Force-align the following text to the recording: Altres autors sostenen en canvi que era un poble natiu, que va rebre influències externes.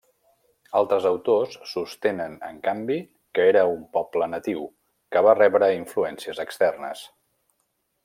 Altres 0.77 1.03
autors 1.09 1.57
sostenen 1.73 2.33
en 2.49 2.57
canvi 2.69 2.97
que 3.39 3.47
era 3.53 3.63
un 3.75 3.85
poble 3.99 4.31
natiu, 4.35 4.67
que 5.15 5.25
va 5.29 5.39
rebre 5.43 5.73
influències 5.79 6.47
externes. 6.49 7.09